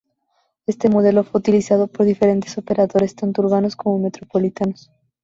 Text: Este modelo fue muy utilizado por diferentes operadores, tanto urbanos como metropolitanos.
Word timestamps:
Este 0.65 0.89
modelo 0.89 1.23
fue 1.23 1.33
muy 1.35 1.39
utilizado 1.41 1.85
por 1.85 2.07
diferentes 2.07 2.57
operadores, 2.57 3.13
tanto 3.13 3.43
urbanos 3.43 3.75
como 3.75 3.99
metropolitanos. 3.99 4.89